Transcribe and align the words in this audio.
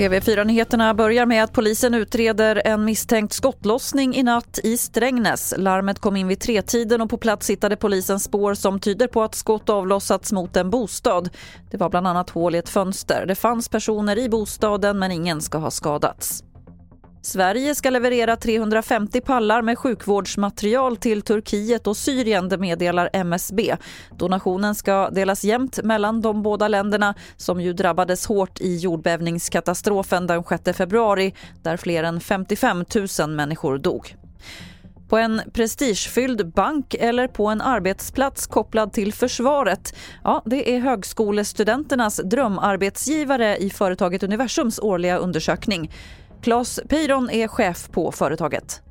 TV4-nyheterna 0.00 0.94
börjar 0.94 1.26
med 1.26 1.44
att 1.44 1.52
polisen 1.52 1.94
utreder 1.94 2.62
en 2.64 2.84
misstänkt 2.84 3.32
skottlossning 3.32 4.14
i 4.14 4.22
natt 4.22 4.58
i 4.64 4.76
Strängnäs. 4.76 5.54
Larmet 5.56 5.98
kom 5.98 6.16
in 6.16 6.28
vid 6.28 6.40
tretiden 6.40 7.00
och 7.00 7.10
på 7.10 7.16
plats 7.16 7.50
hittade 7.50 7.76
polisen 7.76 8.20
spår 8.20 8.54
som 8.54 8.80
tyder 8.80 9.06
på 9.06 9.22
att 9.22 9.34
skott 9.34 9.68
avlossats 9.68 10.32
mot 10.32 10.56
en 10.56 10.70
bostad. 10.70 11.28
Det 11.70 11.76
var 11.76 11.90
bland 11.90 12.06
annat 12.06 12.30
hål 12.30 12.54
i 12.54 12.58
ett 12.58 12.68
fönster. 12.68 13.26
Det 13.26 13.34
fanns 13.34 13.68
personer 13.68 14.18
i 14.18 14.28
bostaden 14.28 14.98
men 14.98 15.12
ingen 15.12 15.40
ska 15.40 15.58
ha 15.58 15.70
skadats. 15.70 16.44
Sverige 17.22 17.74
ska 17.74 17.90
leverera 17.90 18.36
350 18.36 19.20
pallar 19.20 19.62
med 19.62 19.78
sjukvårdsmaterial 19.78 20.96
till 20.96 21.22
Turkiet 21.22 21.86
och 21.86 21.96
Syrien, 21.96 22.48
det 22.48 22.58
meddelar 22.58 23.10
MSB. 23.12 23.76
Donationen 24.18 24.74
ska 24.74 25.10
delas 25.10 25.44
jämnt 25.44 25.82
mellan 25.82 26.20
de 26.20 26.42
båda 26.42 26.68
länderna 26.68 27.14
som 27.36 27.60
ju 27.60 27.72
drabbades 27.72 28.26
hårt 28.26 28.60
i 28.60 28.76
jordbävningskatastrofen 28.76 30.26
den 30.26 30.44
6 30.44 30.76
februari 30.76 31.34
där 31.62 31.76
fler 31.76 32.04
än 32.04 32.20
55 32.20 32.84
000 33.20 33.30
människor 33.30 33.78
dog. 33.78 34.16
På 35.08 35.16
en 35.16 35.40
prestigefylld 35.52 36.52
bank 36.52 36.94
eller 36.94 37.28
på 37.28 37.46
en 37.46 37.60
arbetsplats 37.60 38.46
kopplad 38.46 38.92
till 38.92 39.12
försvaret. 39.12 39.96
Ja, 40.24 40.42
det 40.46 40.74
är 40.74 40.80
högskolestudenternas 40.80 42.20
drömarbetsgivare 42.24 43.56
i 43.56 43.70
företaget 43.70 44.22
Universums 44.22 44.78
årliga 44.78 45.18
undersökning. 45.18 45.90
Claes 46.42 46.80
Pyron 46.88 47.30
är 47.30 47.48
chef 47.48 47.88
på 47.90 48.12
företaget. 48.12 48.82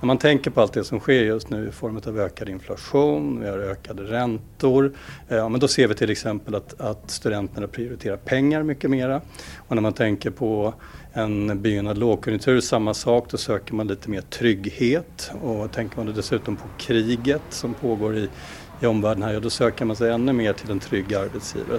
När 0.00 0.06
man 0.06 0.18
tänker 0.18 0.50
på 0.50 0.60
allt 0.60 0.72
det 0.72 0.84
som 0.84 1.00
sker 1.00 1.24
just 1.24 1.50
nu 1.50 1.68
i 1.68 1.70
form 1.70 2.00
av 2.06 2.20
ökad 2.20 2.48
inflation, 2.48 3.40
vi 3.40 3.48
har 3.48 3.58
ökade 3.58 4.02
räntor. 4.02 4.92
Eh, 5.28 5.36
ja, 5.36 5.48
men 5.48 5.60
då 5.60 5.68
ser 5.68 5.88
vi 5.88 5.94
till 5.94 6.10
exempel 6.10 6.54
att, 6.54 6.80
att 6.80 7.10
studenterna 7.10 7.66
prioriterar 7.66 8.16
pengar 8.16 8.62
mycket 8.62 8.90
mera. 8.90 9.20
Och 9.68 9.74
när 9.76 9.82
man 9.82 9.92
tänker 9.92 10.30
på 10.30 10.74
en 11.12 11.62
begynnande 11.62 12.00
lågkonjunktur, 12.00 12.60
samma 12.60 12.94
sak, 12.94 13.30
då 13.30 13.36
söker 13.36 13.74
man 13.74 13.86
lite 13.86 14.10
mer 14.10 14.20
trygghet. 14.20 15.30
Och 15.42 15.72
tänker 15.72 15.96
man 15.96 16.14
dessutom 16.14 16.56
på 16.56 16.64
kriget 16.78 17.42
som 17.50 17.74
pågår 17.74 18.16
i, 18.16 18.28
i 18.80 18.86
omvärlden 18.86 19.22
här, 19.22 19.32
ja, 19.32 19.40
då 19.40 19.50
söker 19.50 19.84
man 19.84 19.96
sig 19.96 20.10
ännu 20.10 20.32
mer 20.32 20.52
till 20.52 20.70
en 20.70 20.80
trygg 20.80 21.14
arbetsgivare. 21.14 21.78